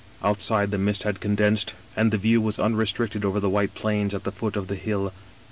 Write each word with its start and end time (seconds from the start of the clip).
Outside 0.23 0.71
the 0.71 0.79
mist 0.79 1.03
had 1.03 1.19
condensed, 1.19 1.75
and 1.95 2.09
the 2.09 2.17
view 2.17 2.41
was^ 2.41 2.57
unrestricted 2.57 3.23
over 3.23 3.39
the 3.39 3.51
white 3.51 3.75
plains 3.75 4.15
at 4.15 4.23
the 4.23 4.31
foot 4.31 4.55
of 4.55 4.65
the 4.67 4.73
hill. 4.75 5.13